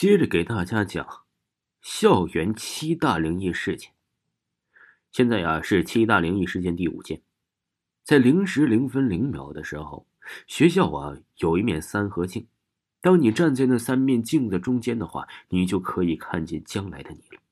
[0.00, 1.24] 接着给大家讲
[1.80, 3.90] 校园七大灵异事件。
[5.10, 7.20] 现在呀是七大灵异事件第五件，
[8.04, 10.06] 在零时零分零秒的时候，
[10.46, 12.46] 学校啊有一面三合镜，
[13.00, 17.42] 当你站在那三面镜子中间的话，你就可以看见将来的你了。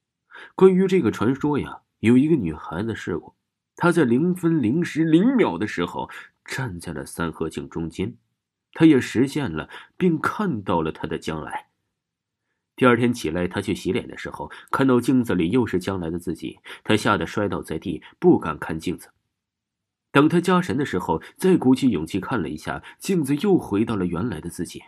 [0.55, 3.35] 关于这个传说呀，有一个女孩子试过，
[3.75, 6.09] 她在零分零时零秒的时候
[6.45, 8.17] 站在了三合镜中间，
[8.73, 11.71] 她也实现了，并看到了她的将来。
[12.77, 19.09] 第二天起来，他去洗脸的时候，看到镜子里又是将来的自己，他吓得摔倒在地，不敢看镜子。
[20.13, 24.83] 等他加神的时候，再鼓起勇气看了一下镜子，又回到了原来的自己，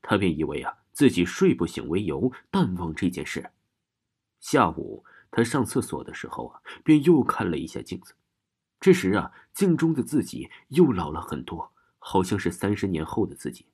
[0.00, 3.50] 他便以为啊自己睡不醒为由，淡忘这件事。
[4.40, 8.14] 下午他上厕所的时候啊，便又看了一下镜子，
[8.80, 13.66] 这时啊，镜中的自己又老了很多，好像是三十年后的自己。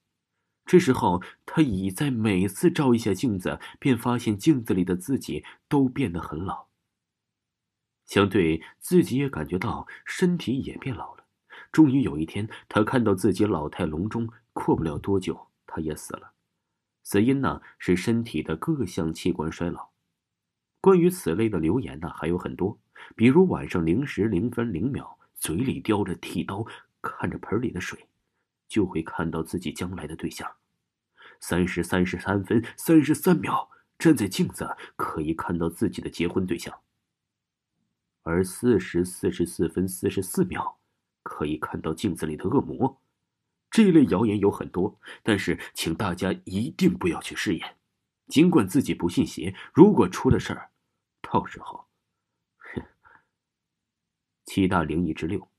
[0.65, 6.69] 这时候，他已在每次照一下镜子，便发现镜子里的自己都变得很老。
[8.07, 11.25] 相对自己也感觉到身体也变老了。
[11.71, 16.33] 终于有一天，他看到自己老态龙钟，过不了多久，他也死了。
[17.03, 19.91] 死因呢是身体的各项器官衰老。
[20.81, 22.79] 关于此类的留言呢还有很多，
[23.17, 26.67] 比如晚上零时零分零秒，嘴里叼着剃刀，
[27.01, 28.07] 看着盆里的水。
[28.73, 30.51] 就会看到自己将来的对象。
[31.41, 36.81] 三时三十三分三十三秒，站在镜子可以看到自己的结婚对象。
[38.23, 40.79] 而四时四十四分四十四秒，
[41.23, 42.99] 可以看到镜子里的恶魔。
[43.71, 47.77] 这一类谣言有很多，但是请大家一定不要去试验。
[48.29, 50.71] 尽管自己不信邪，如果出了事儿，
[51.21, 51.87] 到时候，
[52.57, 52.83] 哼。
[54.47, 55.52] 七大灵异之六。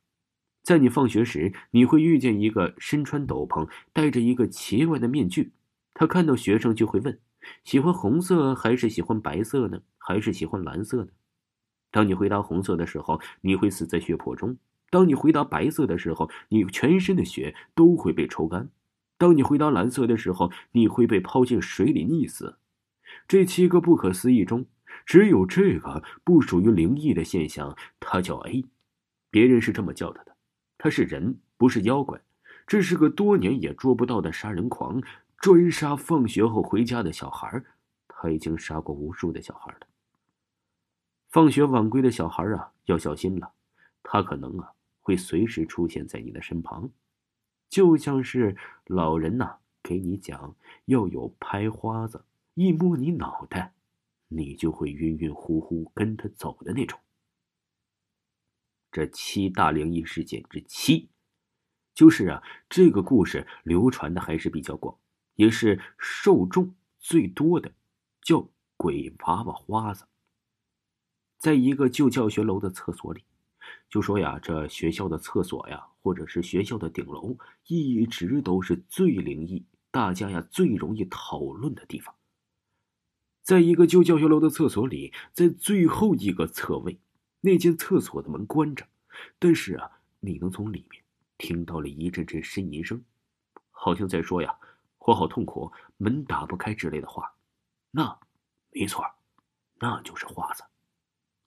[0.64, 5.52] 在你放学时，你会遇见一个身穿斗篷、戴着一个奇怪的面具。
[5.94, 7.20] 他看到学生就会问
[7.66, 9.82] ：“喜欢红色还是喜欢白色呢？
[9.98, 11.10] 还是喜欢蓝色呢？”
[11.92, 14.56] 当你回答红色的时候，你会死在血泊中；
[14.90, 18.70] 当你回答白色的时候，你全身的血都会被抽干；
[19.18, 22.58] 当你回答蓝色的时候，你会被抛进水里溺死。
[23.28, 24.66] 这七个不可思议中，
[25.06, 28.64] 只有这个不属于灵异的现象，它叫 A，
[29.30, 30.33] 别人是这么叫他的。
[30.84, 32.20] 他是人，不是妖怪。
[32.68, 35.02] 这是个多年也捉不到的杀人狂，
[35.38, 37.64] 专杀放学后回家的小孩。
[38.10, 39.88] 他已经杀过无数的小孩了。
[41.30, 43.54] 放学晚归的小孩啊，要小心了。
[44.04, 46.90] 他可能啊，会随时出现在你的身旁，
[47.70, 48.58] 就像是
[48.88, 53.74] 老人呐给你讲要有拍花子，一摸你脑袋，
[54.28, 57.00] 你就会晕晕乎乎跟他走的那种。
[58.94, 61.10] 这七大灵异事件之七，
[61.96, 64.96] 就是啊，这个故事流传的还是比较广，
[65.34, 67.74] 也是受众最多的，
[68.22, 70.06] 叫鬼娃娃花子。
[71.40, 73.24] 在一个旧教学楼的厕所里，
[73.90, 82.14] 就说呀，这学校的厕所呀，或者是学校的顶楼，一直都是最灵异，大家呀最容易讨论的地方。
[83.42, 87.00] 在一个旧教学楼的厕所里，在最后一个厕位。
[87.46, 88.88] 那间厕所的门关着，
[89.38, 91.04] 但是啊，你能从里面
[91.38, 93.04] 听到了一阵阵呻吟声，
[93.70, 94.58] 好像在说呀
[95.00, 97.36] “我好痛苦，门打不开”之类的话。
[97.92, 98.18] 那，
[98.72, 99.04] 没错，
[99.76, 100.64] 那就是花子。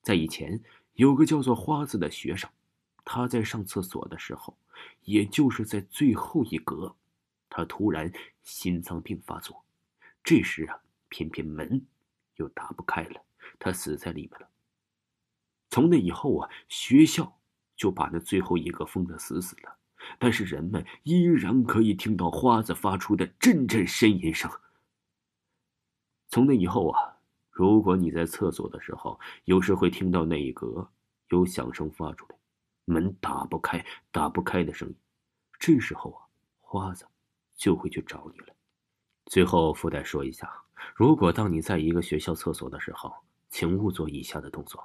[0.02, 0.62] 在以前，
[0.92, 2.50] 有个叫做花子的学生，
[3.02, 4.54] 他在上厕所的时候，
[5.04, 6.94] 也就是在最后一格，
[7.48, 8.12] 他突然
[8.42, 9.64] 心脏病发作，
[10.22, 11.86] 这时啊，偏偏门
[12.34, 13.24] 又打不开了，
[13.58, 14.50] 他死在里面了。
[15.76, 17.38] 从那以后啊，学校
[17.76, 19.76] 就把那最后一个封得死死的，
[20.18, 24.50] 但是人们依然可以听到花子发出的阵阵呻吟声。
[26.28, 27.18] 从那以后啊，
[27.50, 30.90] 如果你在厕所的时候，有时会听到那一格
[31.28, 32.38] 有响声发出来，
[32.86, 34.96] 门打不开、打不开的声音，
[35.58, 36.24] 这时候啊，
[36.58, 37.06] 花子
[37.54, 38.56] 就会去找你了。
[39.26, 40.50] 最后附带说一下，
[40.94, 43.14] 如果当你在一个学校厕所的时候，
[43.50, 44.82] 请勿做以下的动作。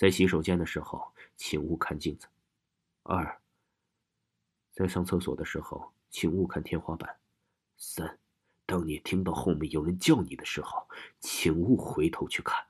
[0.00, 2.26] 在洗手间的时候，请勿看镜子。
[3.02, 3.38] 二，
[4.72, 7.18] 在上厕所的时候，请勿看天花板。
[7.76, 8.18] 三，
[8.64, 10.88] 当你听到后面有人叫你的时候，
[11.20, 12.69] 请勿回头去看。